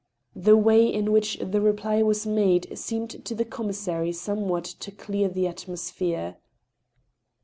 [0.35, 4.89] The way in which the reply was made seemed to the commis sary somewhat to
[4.89, 6.37] clear the atmosphere.